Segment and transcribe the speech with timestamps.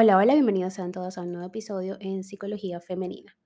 [0.00, 3.36] Hola, hola, bienvenidos sean todos a un nuevo episodio en Psicología Femenina.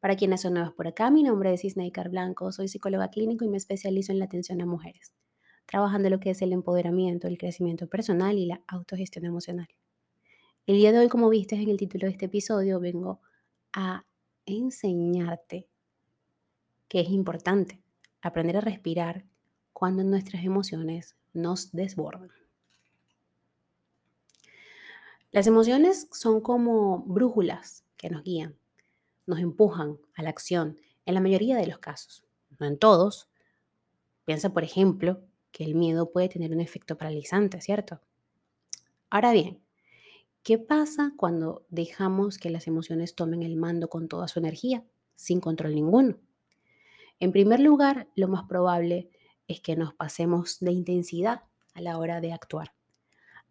[0.00, 3.48] Para quienes son nuevos por acá, mi nombre es Isneikar Blanco, soy psicóloga clínico y
[3.48, 5.14] me especializo en la atención a mujeres,
[5.64, 9.68] trabajando lo que es el empoderamiento, el crecimiento personal y la autogestión emocional.
[10.66, 13.20] El día de hoy, como viste en el título de este episodio, vengo
[13.72, 14.04] a
[14.44, 15.68] enseñarte
[16.88, 17.80] que es importante
[18.22, 19.24] aprender a respirar
[19.72, 22.41] cuando nuestras emociones nos desbordan.
[25.32, 28.54] Las emociones son como brújulas que nos guían,
[29.24, 32.22] nos empujan a la acción en la mayoría de los casos,
[32.58, 33.30] no en todos.
[34.26, 38.02] Piensa, por ejemplo, que el miedo puede tener un efecto paralizante, ¿cierto?
[39.08, 39.62] Ahora bien,
[40.42, 44.84] ¿qué pasa cuando dejamos que las emociones tomen el mando con toda su energía,
[45.16, 46.18] sin control ninguno?
[47.20, 49.08] En primer lugar, lo más probable
[49.48, 52.74] es que nos pasemos de intensidad a la hora de actuar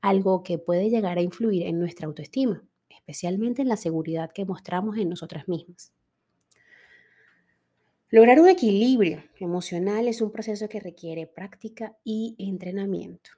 [0.02, 4.97] algo que puede llegar a influir en nuestra autoestima, especialmente en la seguridad que mostramos
[4.97, 5.93] en nosotras mismas.
[8.09, 13.31] Lograr un equilibrio emocional es un proceso que requiere práctica y entrenamiento.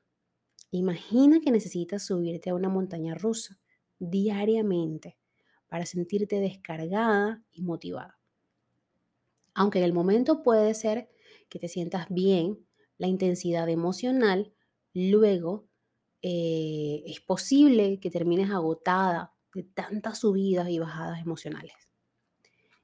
[0.72, 3.60] Imagina que necesitas subirte a una montaña rusa
[4.00, 5.16] diariamente
[5.68, 8.18] para sentirte descargada y motivada.
[9.54, 11.10] Aunque en el momento puede ser
[11.50, 12.66] que te sientas bien,
[12.98, 14.52] la intensidad emocional
[14.94, 15.68] luego
[16.26, 21.74] eh, es posible que termines agotada de tantas subidas y bajadas emocionales.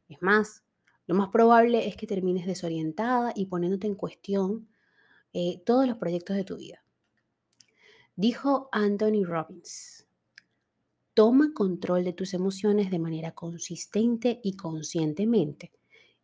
[0.09, 0.65] Es más,
[1.07, 4.67] lo más probable es que termines desorientada y poniéndote en cuestión
[5.31, 6.83] eh, todos los proyectos de tu vida.
[8.17, 10.05] Dijo Anthony Robbins,
[11.13, 15.71] toma control de tus emociones de manera consistente y conscientemente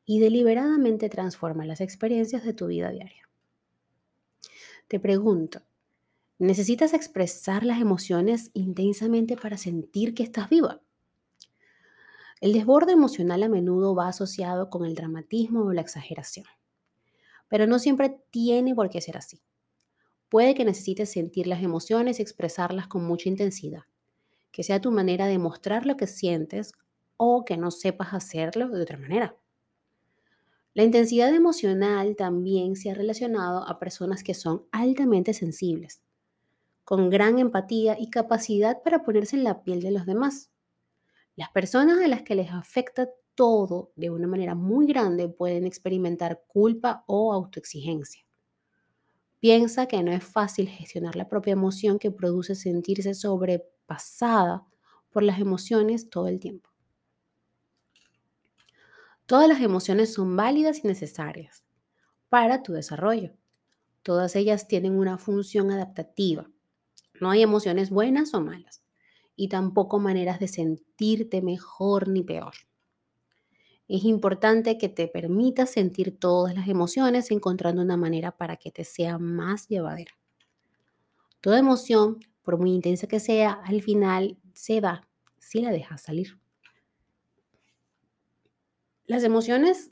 [0.06, 3.30] y deliberadamente transforma las experiencias de tu vida diaria.
[4.90, 5.62] Te pregunto,
[6.38, 10.82] Necesitas expresar las emociones intensamente para sentir que estás viva.
[12.42, 16.46] El desborde emocional a menudo va asociado con el dramatismo o la exageración,
[17.48, 19.40] pero no siempre tiene por qué ser así.
[20.28, 23.84] Puede que necesites sentir las emociones y expresarlas con mucha intensidad,
[24.52, 26.74] que sea tu manera de mostrar lo que sientes
[27.16, 29.38] o que no sepas hacerlo de otra manera.
[30.74, 36.02] La intensidad emocional también se ha relacionado a personas que son altamente sensibles
[36.86, 40.52] con gran empatía y capacidad para ponerse en la piel de los demás.
[41.36, 46.44] Las personas a las que les afecta todo de una manera muy grande pueden experimentar
[46.48, 48.24] culpa o autoexigencia.
[49.40, 54.66] Piensa que no es fácil gestionar la propia emoción que produce sentirse sobrepasada
[55.10, 56.70] por las emociones todo el tiempo.
[59.26, 61.64] Todas las emociones son válidas y necesarias
[62.30, 63.34] para tu desarrollo.
[64.04, 66.48] Todas ellas tienen una función adaptativa
[67.20, 68.84] no hay emociones buenas o malas
[69.36, 72.54] y tampoco maneras de sentirte mejor ni peor.
[73.88, 78.84] Es importante que te permitas sentir todas las emociones encontrando una manera para que te
[78.84, 80.14] sea más llevadera.
[81.40, 86.40] Toda emoción, por muy intensa que sea, al final se va si la dejas salir.
[89.06, 89.92] Las emociones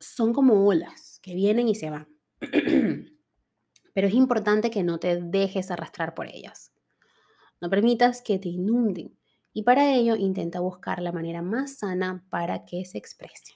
[0.00, 2.08] son como olas que vienen y se van.
[3.94, 6.72] pero es importante que no te dejes arrastrar por ellas.
[7.60, 9.16] No permitas que te inunden
[9.54, 13.54] y para ello intenta buscar la manera más sana para que se exprese.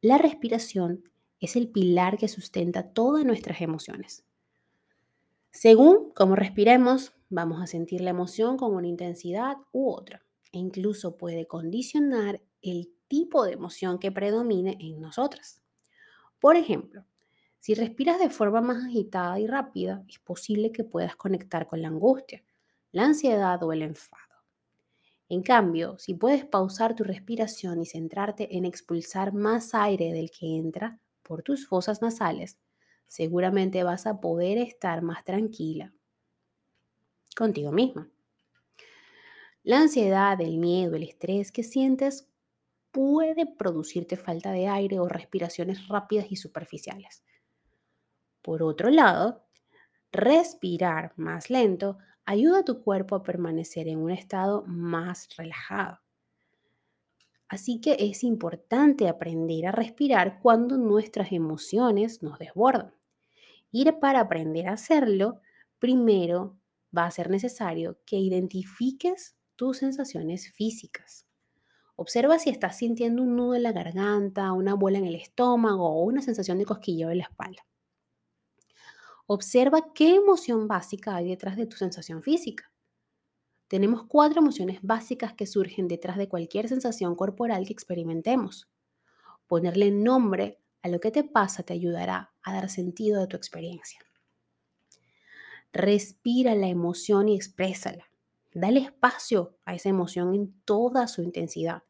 [0.00, 1.04] La respiración
[1.40, 4.24] es el pilar que sustenta todas nuestras emociones.
[5.50, 11.16] Según cómo respiremos, vamos a sentir la emoción con una intensidad u otra e incluso
[11.16, 15.60] puede condicionar el tipo de emoción que predomine en nosotras.
[16.38, 17.04] Por ejemplo,
[17.60, 21.88] si respiras de forma más agitada y rápida, es posible que puedas conectar con la
[21.88, 22.42] angustia,
[22.90, 24.22] la ansiedad o el enfado.
[25.28, 30.56] En cambio, si puedes pausar tu respiración y centrarte en expulsar más aire del que
[30.56, 32.58] entra por tus fosas nasales,
[33.06, 35.92] seguramente vas a poder estar más tranquila
[37.36, 38.10] contigo misma.
[39.62, 42.28] La ansiedad, el miedo, el estrés que sientes
[42.90, 47.22] puede producirte falta de aire o respiraciones rápidas y superficiales.
[48.42, 49.44] Por otro lado,
[50.12, 56.00] respirar más lento ayuda a tu cuerpo a permanecer en un estado más relajado.
[57.48, 62.94] Así que es importante aprender a respirar cuando nuestras emociones nos desbordan.
[63.72, 65.40] Y para aprender a hacerlo,
[65.80, 66.56] primero
[66.96, 71.26] va a ser necesario que identifiques tus sensaciones físicas.
[71.96, 76.04] Observa si estás sintiendo un nudo en la garganta, una bola en el estómago o
[76.04, 77.66] una sensación de cosquilleo en la espalda.
[79.32, 82.72] Observa qué emoción básica hay detrás de tu sensación física.
[83.68, 88.68] Tenemos cuatro emociones básicas que surgen detrás de cualquier sensación corporal que experimentemos.
[89.46, 94.00] Ponerle nombre a lo que te pasa te ayudará a dar sentido a tu experiencia.
[95.72, 98.10] Respira la emoción y exprésala.
[98.52, 101.84] Dale espacio a esa emoción en toda su intensidad.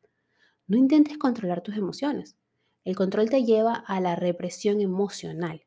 [0.66, 2.36] No intentes controlar tus emociones.
[2.84, 5.64] El control te lleva a la represión emocional.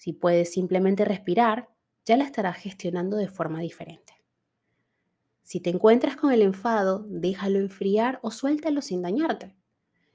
[0.00, 1.68] Si puedes simplemente respirar,
[2.06, 4.14] ya la estarás gestionando de forma diferente.
[5.42, 9.54] Si te encuentras con el enfado, déjalo enfriar o suéltalo sin dañarte.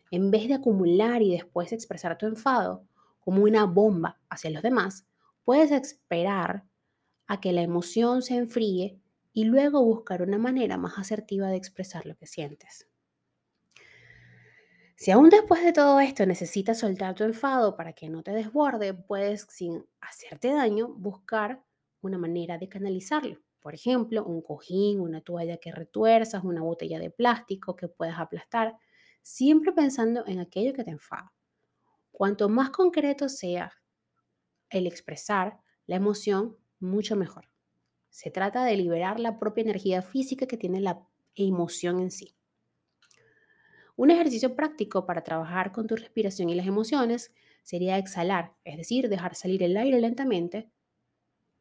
[0.09, 2.87] En vez de acumular y después expresar tu enfado
[3.19, 5.05] como una bomba hacia los demás,
[5.43, 6.65] puedes esperar
[7.27, 8.99] a que la emoción se enfríe
[9.33, 12.88] y luego buscar una manera más asertiva de expresar lo que sientes.
[15.05, 18.95] Si aún después de todo esto necesitas soltar tu enfado para que no te desborde,
[18.95, 21.63] puedes, sin hacerte daño, buscar
[22.01, 23.37] una manera de canalizarlo.
[23.59, 28.79] Por ejemplo, un cojín, una toalla que retuerzas, una botella de plástico que puedas aplastar,
[29.21, 31.31] siempre pensando en aquello que te enfada.
[32.11, 33.73] Cuanto más concreto sea
[34.71, 37.47] el expresar la emoción, mucho mejor.
[38.09, 42.34] Se trata de liberar la propia energía física que tiene la emoción en sí.
[43.95, 47.33] Un ejercicio práctico para trabajar con tu respiración y las emociones
[47.63, 50.69] sería exhalar, es decir, dejar salir el aire lentamente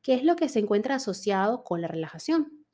[0.04, 2.64] que es lo que se encuentra asociado con la relajación.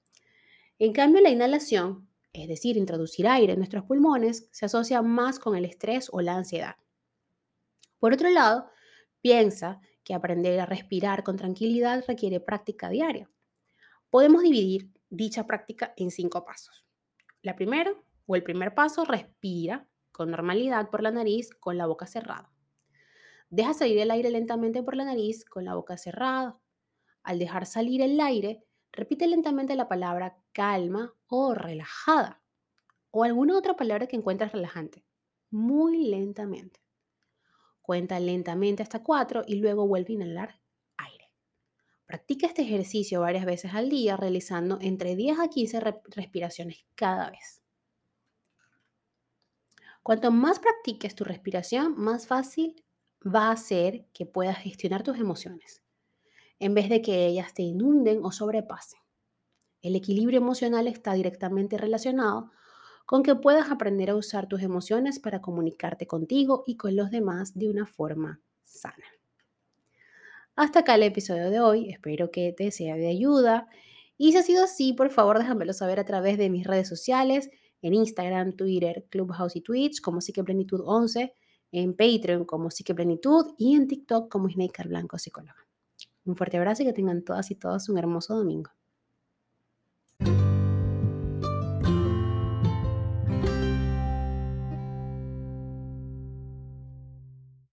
[0.81, 5.55] En cambio, la inhalación, es decir, introducir aire en nuestros pulmones, se asocia más con
[5.55, 6.75] el estrés o la ansiedad.
[8.01, 8.69] Por otro lado,
[9.21, 13.29] piensa que aprender a respirar con tranquilidad requiere práctica diaria.
[14.11, 16.85] Podemos dividir dicha práctica en cinco pasos.
[17.43, 17.93] La primera,
[18.31, 22.53] o el primer paso, respira con normalidad por la nariz con la boca cerrada.
[23.49, 26.61] Deja salir el aire lentamente por la nariz con la boca cerrada.
[27.25, 28.63] Al dejar salir el aire,
[28.93, 32.41] repite lentamente la palabra calma o relajada
[33.11, 35.05] o alguna otra palabra que encuentres relajante,
[35.51, 36.81] muy lentamente.
[37.83, 40.61] Cuenta lentamente hasta cuatro y luego vuelve a inhalar
[40.99, 41.33] aire.
[42.07, 45.81] Practica este ejercicio varias veces al día, realizando entre 10 a 15
[46.15, 47.60] respiraciones cada vez.
[50.03, 52.83] Cuanto más practiques tu respiración, más fácil
[53.25, 55.83] va a ser que puedas gestionar tus emociones
[56.61, 59.01] en vez de que ellas te inunden o sobrepasen.
[59.83, 62.51] El equilibrio emocional está directamente relacionado
[63.07, 67.59] con que puedas aprender a usar tus emociones para comunicarte contigo y con los demás
[67.59, 69.05] de una forma sana.
[70.55, 73.67] Hasta acá el episodio de hoy, espero que te sea de ayuda
[74.19, 77.49] y si ha sido así, por favor déjamelo saber a través de mis redes sociales,
[77.83, 81.35] en Instagram, Twitter, Clubhouse y Twitch como Psiqueplenitud 11,
[81.73, 85.67] en Patreon como Psiqueplenitud y en TikTok como Snaker Blanco Psicóloga.
[86.25, 88.71] Un fuerte abrazo y que tengan todas y todos un hermoso domingo.